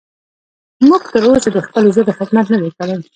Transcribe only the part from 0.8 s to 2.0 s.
موږ تر اوسه د خپلې